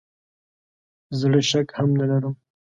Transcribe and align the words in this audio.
زره 1.19 1.41
شک 1.51 1.67
هم 1.77 1.89
نه 1.99 2.05
لرم. 2.09 2.35